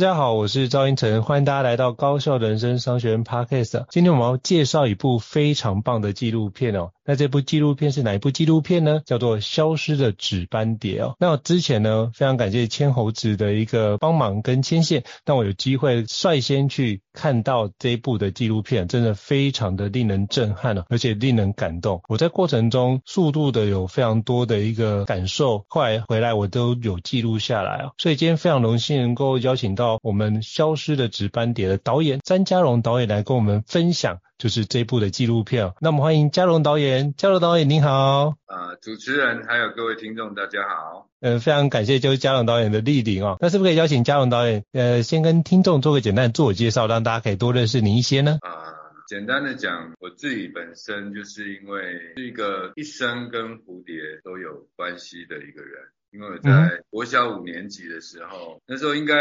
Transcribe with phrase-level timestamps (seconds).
[0.00, 3.84] 大家好，我是赵英成，欢迎大家来到高效人生商学院 Podcast。
[3.90, 6.92] 今天我们要介绍一部非常棒的纪录片哦。
[7.10, 9.00] 那这部纪录片是哪一部纪录片呢？
[9.04, 11.16] 叫做《消失的纸斑蝶》哦。
[11.18, 22.00] 那之前呢，非常感谢千猴子的一个帮忙跟牵线，让我有机会率先去看到这一部的纪录片，真的非常的令人震撼哦，而且令人感动。
[22.08, 27.90] 我在过程中速度的有非常多的一个感受，后来回来我都有记录下来哦。
[27.98, 34.20] 所以今天非常荣幸能够邀请到我们《消失的纸斑蝶》的导演詹家荣导演来跟我们分享。
[34.40, 38.36] 就是这部的纪录片哦，那我们欢迎嘉荣导演，嘉荣导演您好。
[38.46, 41.10] 呃，主持人还有各位听众大家好。
[41.20, 48.38] 呃，非常感谢就是嘉荣导演的莅临哦，那是不是可以邀请嘉荣导演，呃，先跟听众做个简单的自我介绍，让大家可以多认识您一些呢？
[48.40, 48.72] 啊、呃，
[49.06, 51.82] 简单的讲，我自己本身就是因为
[52.16, 59.14] 是一个一生跟蝴蝶都有关系的一个人，因为我在国小五年级的时候，嗯、那时候应该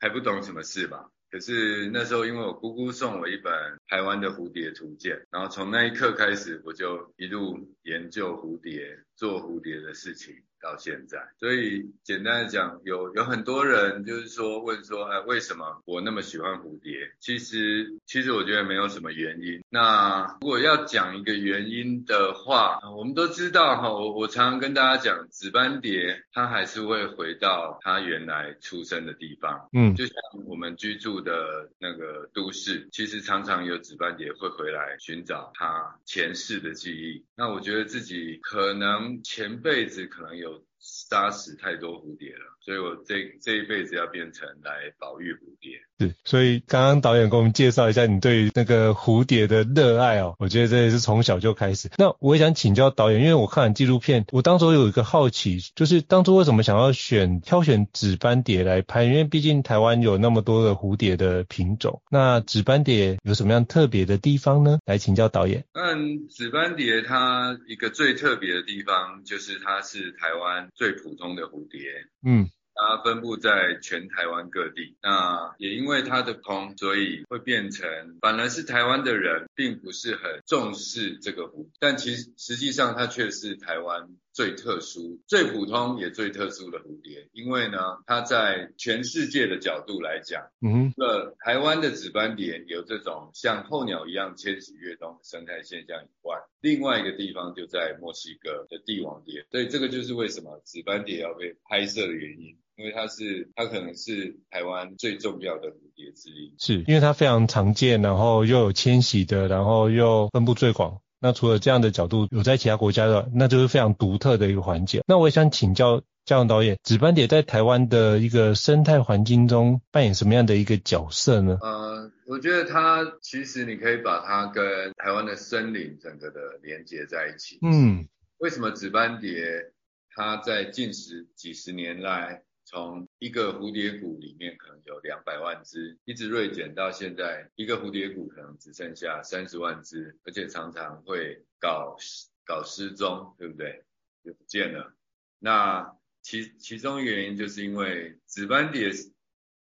[0.00, 1.06] 还不懂什么事吧。
[1.34, 3.52] 可是那时候，因为我姑姑送我一本
[3.88, 10.36] 台湾的蝴蝶图鉴，然后从那一刻开始，我就一路研究蝴蝶，做蝴蝶的事情。
[10.60, 17.12] 到现在，所以简单的讲，有有很多人就是说问说，哎，为什么我那么喜欢蝴蝶？
[17.20, 19.62] 其实，其实我觉得没有什么原因。
[19.70, 29.68] 那如果要讲一个原因的话，我们都知道哈，我我常常跟大家讲，紫斑蝶它还是会回到它原来出生的地方。
[29.72, 30.14] 嗯，就像
[30.46, 37.24] 我们居住的那个都市，其实常常有紫斑蝶会回来寻找它前世的记忆。
[37.36, 40.62] 那我觉得自己可能前辈子可能有。
[40.86, 45.72] 杀死太多蝴蝶了，所以我这这一辈子要变成来保育蝴蝶。
[46.00, 51.88] 是，所以刚刚导演给我们介绍一下你对于那个蝴蝶的热爱哦，我觉得这也是从小就开始。
[51.98, 59.04] 那我也想请教导演，因为我看完纪录片，我当初有一个好奇，就是当初为什么想要选挑选紫斑蝶来拍？
[59.04, 64.78] 因为毕竟台湾有那么多的蝴蝶的品种，那紫斑蝶有什么样特别的地方呢？
[64.86, 65.64] 来请教导演。
[65.74, 71.80] 嗯，紫斑蝶它一个最特别的地方就是它是台湾最普通的蝴蝶。
[72.26, 72.48] 嗯。
[72.74, 77.86] 它分布在全台湾各地，那也因为它的通，所以会变成，
[78.20, 102.58] 反而是台湾的人并不是很重视这个蝴，但其实实际上它却是台湾最特殊、最普通也最特殊的蝴蝶，因为呢，它在全世界的角度来讲，嗯，那台湾的紫斑蝶有这种像候鸟一样迁徙越冬的生态现象以外，另外一个地方就在墨西哥的帝王蝶，所以这个就是为什么紫斑蝶要被拍摄的原因。
[102.76, 111.00] 因为它是，它可能是台湾最重要的蝴蝶之一，是因为它非常常见，然后又有迁徙的，然后又分布最广。
[111.20, 115.02] 那除了这样的角度，有在其他国家的，那就是非常独特的一个环节。
[115.06, 121.56] 那我也想请教嘉荣导演，紫斑蝶在台湾的一个生态环境中扮演什么样的一个角色呢？
[121.62, 127.58] 呃，我觉得它其实你可以把它跟台湾的森林整个的连接在一起。
[127.62, 128.06] 嗯，
[128.36, 129.72] 为什么紫斑蝶
[130.14, 141.96] 它在近十几十年来，从一个蝴蝶谷里面可能有两百万只，一直锐减到现在，一个蝴蝶谷可能只剩下三十万只，而且常常会搞
[142.44, 143.84] 搞失踪，对不对？
[144.24, 144.96] 就不见了。
[145.38, 148.90] 那其其中原因就是因为紫斑蝶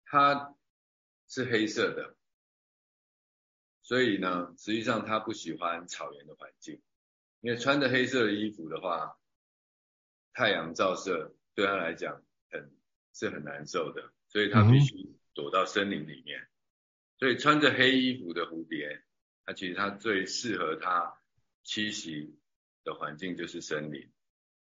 [0.04, 0.54] 它
[1.26, 2.14] 是黑色的，
[3.80, 6.82] 所以呢，实际上它不喜欢草原的环境，
[7.40, 9.16] 因为穿着黑色的衣服的话，
[10.34, 12.22] 太阳照射对它来讲
[13.14, 16.46] 是很难受的，所以它必须躲到森林里面。
[17.16, 19.02] 所以穿着黑衣服的蝴蝶，
[19.46, 21.14] 它其实它最适合它
[21.64, 22.36] 栖息
[22.82, 24.10] 的环境就是森林。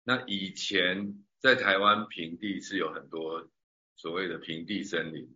[0.02, 3.48] 那以前在台湾平地是有很多
[3.94, 5.34] 所谓的平地森林，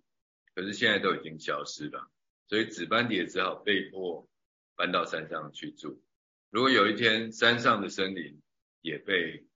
[0.54, 2.10] 可是现在都已经消失了，
[2.48, 4.28] 所以紫斑蝶只好被迫
[4.74, 6.02] 搬到山上去住。
[6.50, 8.40] 如果有一天山上的森林
[8.80, 9.46] 也被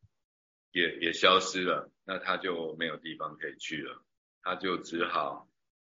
[0.72, 4.02] 也也消失了，那他就没有地方可以去了，
[4.42, 5.48] 他就只好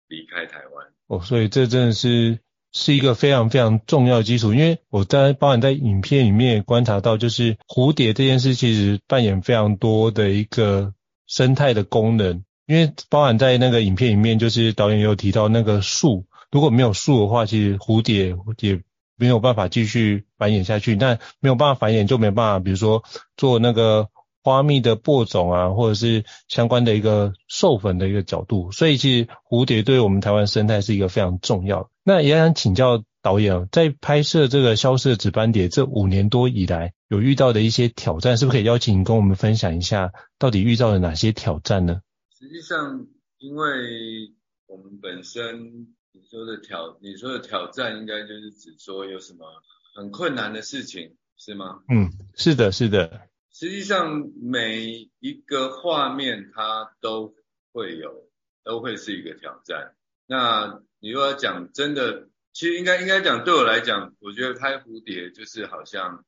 [0.08, 0.87] 离开台湾。
[1.06, 2.38] 哦，所以这真的是。
[2.72, 10.94] 是一个非常非常重要的基础，因为我在包含在影片里面观察到，就是蝴蝶这件事其实扮演非常多的一个
[11.26, 12.44] 生态的功能。
[12.67, 18.81] 因为包含在那个影片里面，就是导演也有提到那个树，如果没有树的话，其实蝴蝶也
[19.17, 20.94] 没有办法继续繁衍下去。
[20.94, 23.02] 但没有办法繁衍，就没办法，比如说
[23.37, 24.08] 做那个。
[24.43, 31.91] 花蜜的播种啊，或者是相关的一个授粉的一个角度，所以其实蝴蝶对我们台湾生态是一个非常重要的。
[32.05, 42.01] 那也想请教导演啊，在拍摄这个消失的紫斑蝶这五年多以来，有遇到的一些挑战，是不是可以邀请你跟我们分享一下，到底遇到了哪些挑战呢？
[42.39, 43.07] 实际上，
[43.39, 44.33] 因为
[44.67, 49.47] 我们本身你说的挑，你说的挑战，应该就是指说有什么
[49.95, 51.81] 很困难的事情，是吗？
[51.91, 53.29] 嗯，是的，是的。
[53.61, 57.35] 实际上每一个画面它都
[57.73, 58.27] 会有，
[58.65, 59.95] 都会是一个挑战。
[60.25, 66.25] 那你如果要讲真的，其实应该应该讲，对我来讲，我觉得拍蝴蝶就是好像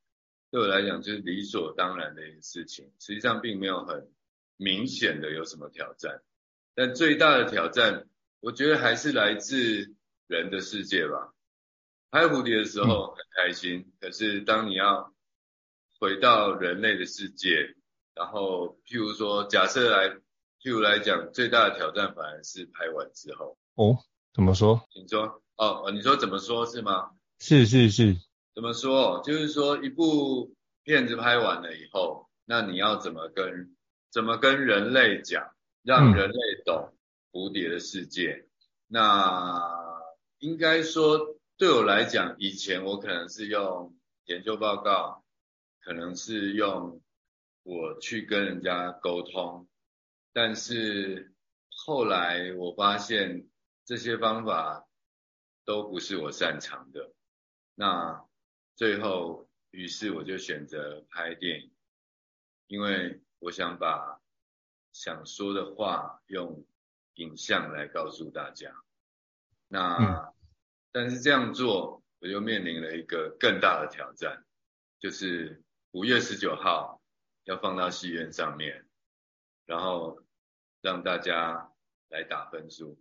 [0.50, 2.92] 对我来讲就是理所当然的一个事情。
[2.98, 4.12] 实际上并没有很
[4.58, 6.20] 明显的有什么挑战，
[6.74, 8.08] 但最大的挑战，
[8.40, 9.94] 我觉得还是来自
[10.26, 11.32] 人的世界吧。
[12.10, 15.14] 拍蝴蝶的时候很开心，可是当你要
[16.02, 17.76] 回到人类的世界，
[18.12, 20.08] 然后譬如说，假设来，
[20.60, 23.56] 譬如来讲，最大的挑战反而是拍完之后。
[23.76, 23.96] 哦，
[24.34, 24.82] 怎么说？
[24.96, 25.40] 你说。
[25.56, 27.12] 哦，你说怎么说是吗？
[27.38, 28.16] 是是是。
[28.52, 29.22] 怎么说？
[29.24, 33.76] 就是说，一部片子拍完了以后，那你要怎么跟
[34.10, 35.52] 怎么跟人类讲，
[35.84, 36.92] 让人类懂
[37.30, 38.32] 蝴蝶的世界？
[38.32, 38.48] 嗯、
[38.88, 40.00] 那
[40.40, 43.94] 应该说，对我来讲，以前我可能是用
[44.24, 45.21] 研究报告。
[45.84, 47.02] 可能是用
[47.64, 49.68] 我去跟人家沟通，
[50.32, 51.34] 但是
[51.74, 53.48] 后来我发现
[53.84, 54.86] 这些方法
[55.64, 57.12] 都不是我擅长的。
[57.74, 58.24] 那
[58.76, 61.72] 最后，于是我就选择拍电影，
[62.68, 64.20] 因为我想把
[64.92, 66.64] 想说的话用
[67.14, 68.72] 影像来告诉大家。
[69.66, 70.34] 那，嗯，
[70.92, 74.44] 但是这样做，我就面临了一个更大的挑战，
[75.00, 75.61] 就是。
[75.92, 77.02] 五月十九号
[77.44, 78.86] 要放到戏院上面，
[79.66, 80.16] 然后
[80.80, 81.68] 让大家
[82.08, 82.98] 来打分数。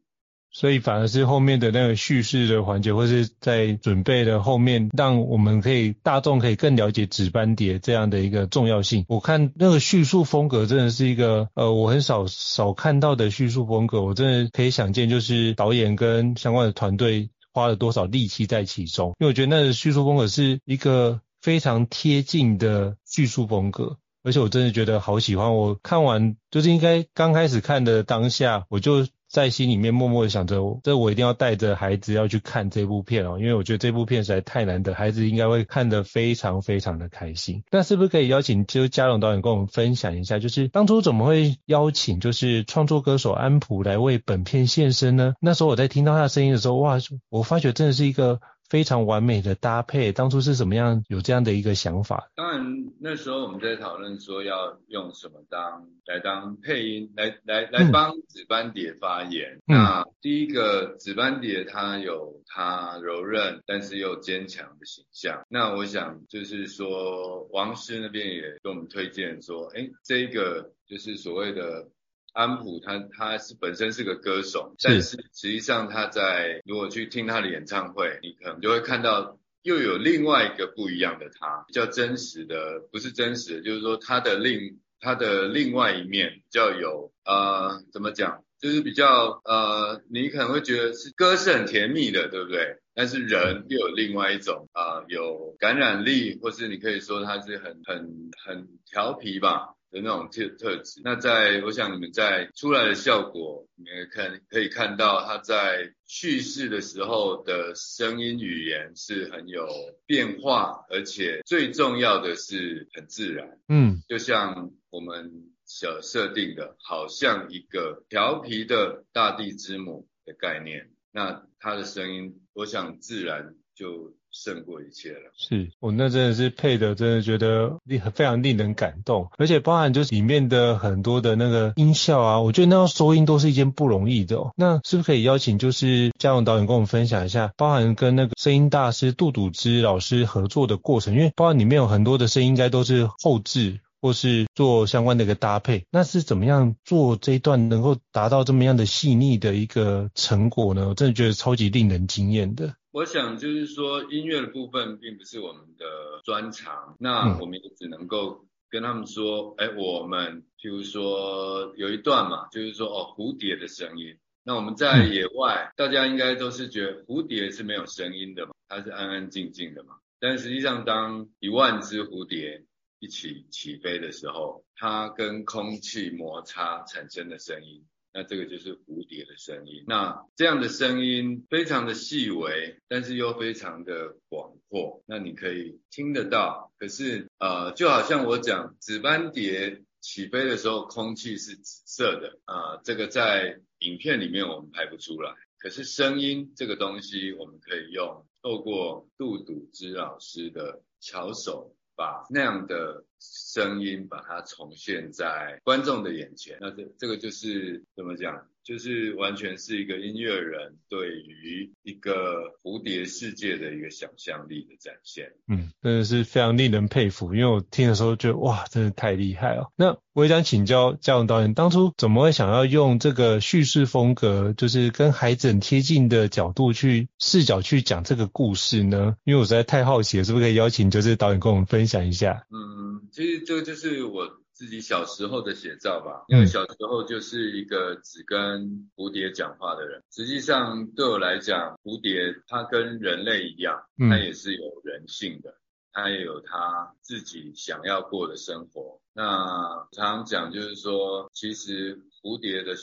[0.53, 9.05] 所以反而是后面的那个叙事的环节，或是在准备的后面，让我们可以大众可以更了解纸斑蝶这样的一个重要性。
[9.07, 14.01] 我看那个叙述风格真的是一个呃，我很少少看到的叙述风格。
[14.01, 19.15] 我真的可以想见，就是导演跟相关的团队花了多少力气在其中。
[19.19, 21.21] 因为我觉得那个叙述风格是一个。
[21.41, 25.55] 非常贴近的叙述风格，而且我真的觉得好喜欢。
[25.55, 37.63] 我看完就是应该刚开始看的当下，我就在心里面默默的想着，这我一定要带着孩子要去看这部片哦，因为我觉得这部片实在太难得，孩子应该会看得非常非常的开心。
[37.71, 45.33] 那是不是可以邀请就是家荣导演跟我们分享一下，就是当初怎么会邀请就是创作歌手安溥来为本片献声呢？
[45.39, 46.97] 那时候我在听到他的声音的时候，哇，
[47.29, 48.41] 我发觉真的是一个。
[48.71, 52.29] 非常完美的搭配，当初是怎么样有这样的一个想法？
[52.37, 52.65] 当然
[53.01, 59.59] 那时候我们在讨论说要用什么当来当配音，来来来帮紫斑蝶发言。
[59.67, 65.43] 嗯、那第一个紫斑蝶它有它柔韧但是又坚强的形象。
[65.49, 71.89] 那我想就是说王师那边也给我们推荐说，哎，这个就是所谓的。
[72.33, 92.77] 安普他他是本身是个歌手，但是实际上他在如果去听他的演唱会，你可能就会看到又有另外一个不一样的他，比较真实的，不是真实的，就是说他的另他的另外一面比较有呃怎么讲，就是比较呃你可能会觉得是歌是很甜蜜的，对不对？
[92.93, 101.01] 但是人又有另外一种啊、呃，有感染力，或是你可以说他是很很很调皮吧的那种特特质。
[101.03, 109.67] 那在我想你们在出来的效果，你们看可以看到他在叙事的时候的声音语言是很有
[110.05, 113.59] 变化，而且最重要的是很自然。
[113.67, 115.31] 嗯，就像我们
[115.65, 120.91] 所设定的，好像一个调皮的大地之母的概念。
[121.11, 125.31] 那它的声音，我想自然就胜过一切了。
[125.37, 127.77] 是，我那真的是配的，真的觉得
[128.13, 134.51] 非常令人感动，而且包含就是里面的很多的那个音效啊，我觉得那要收音都是一件不容易的哦。
[134.55, 141.13] 那是不是可以邀请就是嘉荣导演跟我们分享一下，包含跟那个声音大师杜笃之老师合作的过程？
[141.13, 143.79] 因为包含里面有很多的声音，应该都是后置。
[144.01, 150.89] 或是做相关的一个搭配，那是怎么样做这一段能够达到这么样的细腻的一个成果呢？
[150.89, 152.73] 我真的觉得超级令人惊艳的。
[152.91, 155.85] 我想就是说，音乐的部分并不是我们的
[156.25, 164.17] 专长，那我们也只能够跟他们说，哎、嗯，我们譬如说有一段嘛，就是说哦，蝴蝶的声音。
[164.43, 169.93] 那我们在野外，嗯、大家应该都是觉得蝴蝶是没有声音的嘛，它是安安静静的嘛。
[170.19, 172.65] 但实际上，当一万只蝴蝶
[173.01, 179.83] 一起起飞的时候，它跟空气摩擦产生的声音，那这个就是蝴蝶的声音。
[179.87, 186.71] 那这样的声音非常的细微，但是又非常的广阔，那你可以听得到。
[186.77, 195.33] 可是呃，就好像我讲紫斑蝶起飞的时候，空气是紫色的啊，呃，这个在影片里面我们拍不出来。
[195.57, 201.75] 可是声音这个东西，我们可以用透过杜笃之老师的巧手。
[202.01, 208.47] 把那样的声音把它重现在观众的眼前，那这这个就是怎么讲？
[208.63, 215.33] 就是完全是一个音乐人对于一个蝴蝶世界的一个想象力的展现。
[215.47, 219.71] 嗯，真的是非常令人佩服，因为我听的时候觉得哇，真的太厉害了。
[219.75, 229.15] 那我也想请教嘉荣导演，当初怎么会想要用这个叙事风格，就是跟孩子很贴近的角度去视角去讲这个故事呢？
[229.23, 232.45] 因为我实在太好奇了，是不是可以邀请就是导演跟我们分享一下？
[232.51, 234.40] 嗯，其实这个就是我。
[234.61, 240.03] 自己小时候的写照吧，因为小时候就是一个只跟蝴蝶讲话的人。
[240.11, 245.55] 实际上对我来讲，蝴蝶它跟人类一样，它也是有人性的，
[245.91, 249.01] 它也有它自己想要过的生活。
[249.15, 252.75] 那常常讲就是说，其实蝴蝶的，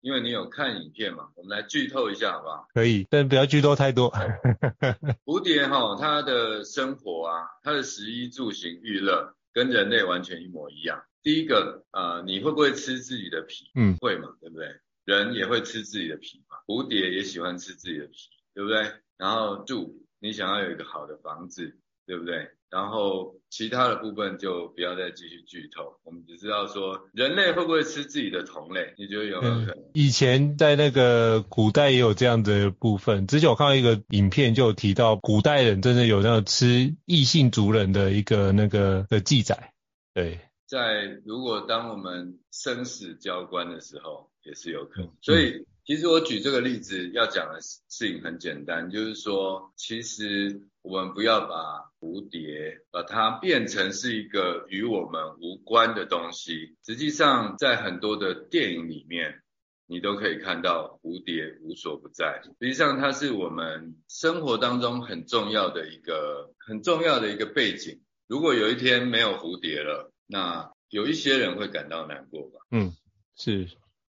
[0.00, 2.66] 因为你有看影片嘛，我们来剧透一下好不好？
[2.72, 4.10] 可以，但不要剧透太多。
[5.26, 11.02] 蝴蝶哈，它的生活啊，它的食衣住行娱乐跟人类完全一模一样。
[11.22, 13.70] 第一个，呃，你会不会吃自己的皮？
[13.74, 14.68] 嗯，会嘛，对不对？
[15.06, 18.92] 人也会吃自己的皮嘛，蝴蝶也喜欢吃自己的皮，对不对？
[19.16, 22.50] 然后住，你想要有一个好的房子，对不对？
[22.70, 28.94] 然后其他的部分就不要再继续剧透，我们只知道说人类会不会吃自己的同类？
[28.98, 29.70] 你觉得有没有可能？
[29.70, 39.72] 嗯，以前在那个古代也有这样的部分，之前我看到一个影片就有提到古代人真的有那种吃异性族人的一个那个的记载，
[40.12, 40.40] 对。
[40.66, 45.12] 在如果当我们生死交关的时候，也是有可能。
[45.22, 56.76] 所以其实我举这个例子要讲的事情很简单，就是说，其实我们不要把蝴蝶把它变成是一个与我们无关的东西。
[56.84, 59.42] 实际上，在很多的电影里面，
[59.88, 62.42] 你都可以看到蝴蝶无所不在。
[62.60, 68.00] 实际上，它是我们生活当中很重要的一个很重要的一个背景。
[68.28, 72.60] 如果有一天没有蝴蝶了，那有一些人会感到难过吧？
[72.70, 72.92] 嗯，
[73.36, 73.68] 是，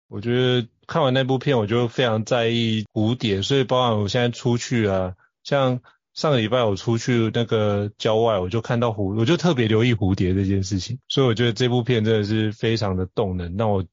[0.07, 5.81] 我觉得看完那部片，我就非常在意蝴蝶，所以包含我现在出去啊，像
[6.13, 13.83] 上个礼拜我出去那个郊外，我就看到蝴，我就特别留意蝴蝶这件事情，所以我觉得这部片真的是非常的动人，让我。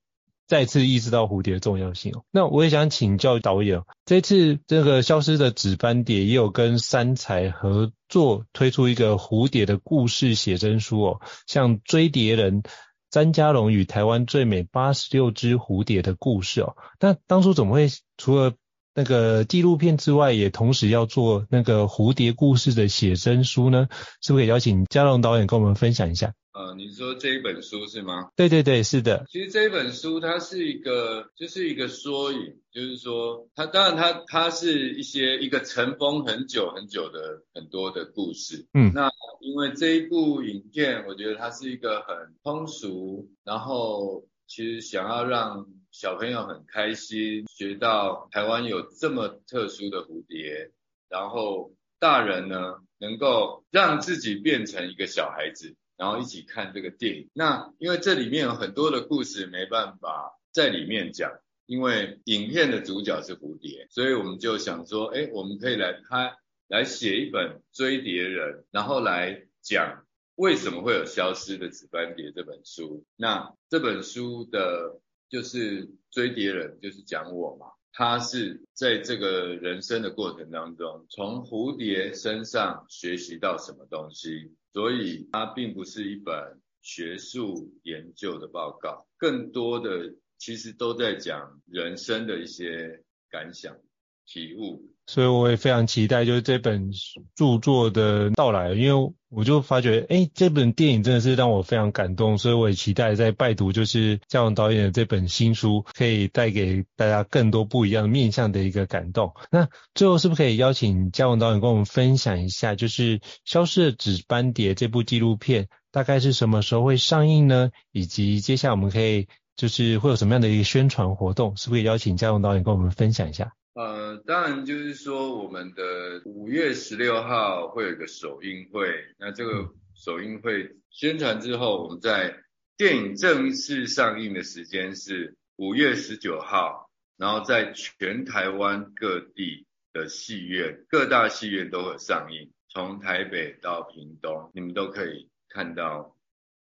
[0.47, 2.25] 再次意识到蝴蝶的重要性哦。
[2.33, 12.65] 那我也想请教导演，这次这个消失的紫斑蝶也有跟三彩合作推出一个蝴蝶的故事写真书哦，像追蝶人
[13.11, 16.77] 詹家龙与台湾最美八十六只蝴蝶的故事哦。
[16.99, 18.53] 那当初怎么会除了
[18.95, 23.89] 那个纪录片之外，也同时要做那个蝴蝶故事的写真书呢？
[24.21, 26.35] 是不是可以邀请嘉龙导演跟我们分享一下？
[26.53, 28.31] 呃，你说这一本书是吗？
[28.35, 29.25] 对对对，是的。
[29.31, 32.39] 其实这一本书它是一个，就是一个缩影，
[32.73, 38.67] 就是说它当然它它是一些一个尘封很久很久的很多的故事。
[38.75, 39.09] 嗯，那
[39.41, 50.71] 因为这一部影片，我觉得它是一个很通俗，然后其实想要让小朋友很开心，学到台湾有这么特殊的蝴蝶。
[51.09, 57.29] 然后大人呢能够让自己变成一个小孩子，然后一起看这个电影。
[57.35, 61.33] 那因为这里面有很多的故事没办法在里面讲，
[61.67, 66.37] 因为影片的主角是蝴蝶，所以我们就想说，哎，我们可以来拍，
[66.69, 70.07] 来写一本《追蝶人》，然后来讲
[70.37, 73.05] 为什么会有消失的紫斑蝶这本书。
[73.17, 77.67] 那这本书的就是《追蝶人》，就是讲我嘛。
[77.93, 93.77] 他是在这个人生的过程当中，从蝴蝶身上学习到什么东西，所以它并不是一本学术研究的报告，更多的其实都在讲人生的一些感想、
[94.25, 94.89] 体悟。
[95.07, 96.91] 所以我也非常期待，就是这本
[97.35, 109.33] 著作的到来，因为我就发觉，诶，这本电影真的是让我非常感动，所以我也期待在拜读就是嘉文导演的这本新书，可以带给大家更多不一样面向的一个感动。
[109.53, 117.71] 那最后是不是可以邀请嘉文导演跟我们分享一下，就是《消失的纸斑蝶》这部纪录片大概是什么时候会上映呢？
[117.93, 121.57] 以及接下来我们可以就是会有什么样的一个宣传活动？
[121.57, 123.53] 是不是可以邀请嘉文导演跟我们分享一下？
[123.73, 132.43] 呃，当然就是说，我们的五月十六号会有一个首映会，那这个首映会宣传之后，我们在
[132.77, 146.17] 电影正式上映的时间是五月十九号，然后在全台湾各地的戏院，各大戏院都会上映，从台北到屏东，你们都可以看到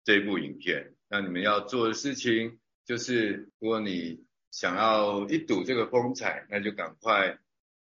[0.03, 0.95] 这部影片。
[1.07, 4.24] 那你们要做的事情就是，如果你
[4.55, 7.39] 想要一睹这个风采，那就赶快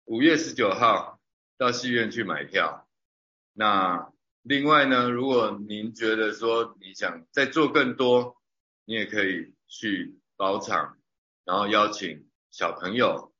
[0.04, 1.20] 五月十九号
[1.58, 2.88] 到戏院去买票。
[3.52, 8.40] 那另外呢，如果您觉得说你想再做更多，
[8.86, 10.96] 你也可以去包场，
[11.44, 13.34] 然后邀请小朋友，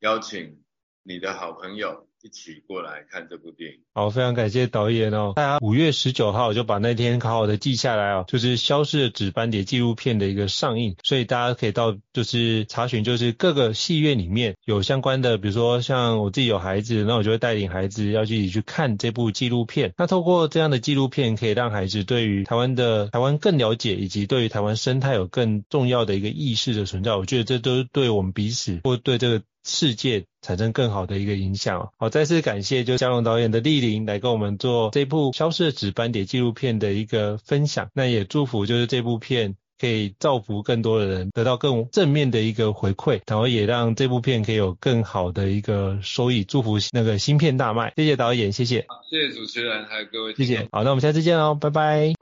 [0.00, 0.62] 邀请
[1.02, 2.07] 你的好朋友。
[2.22, 3.78] 一起过来看这部电影。
[3.94, 5.32] 好，非常感谢导演哦。
[5.36, 19.92] 大家五月十九号就把那天好好的记下来哦，就是《消失的纸斑蝶》纪录片的一个上映，所以大家可以到就是查询，就是各个戏院里面有相关的，比如说像我自己有孩子，那我就会带领孩子要一起去看这部纪录片。
[19.96, 27.14] 那透过这样的纪录片，可以让孩子对于台湾的台湾更了解，以及对于台湾生态有更重要的一个意识的存在。
[27.14, 29.42] 我觉得这都是对我们彼此或对这个。
[29.68, 31.90] 世界产生更好的一个影响。
[31.98, 37.88] 好，再次感谢就嘉龙导演的莅临来跟我们做这部《消失的紫斑蝶》纪录片的一个分享。
[37.94, 46.42] 那也祝福就是这部片可以造福更多的人，得到更正面的一个回馈，然后也让这部片可以有更好的一个收益。
[46.44, 47.92] 祝福那个新片大卖。
[47.94, 48.86] 谢谢导演，谢谢。
[49.10, 50.34] 谢谢主持人，还有各位。
[50.34, 50.66] 谢谢。
[50.72, 52.14] 好，那我们下次见哦，拜拜。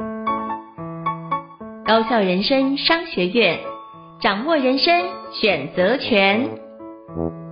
[1.86, 3.60] 高校人生商学院，
[4.20, 5.08] 掌握人生
[5.40, 6.65] 选择权。
[7.08, 7.45] Mm-hmm.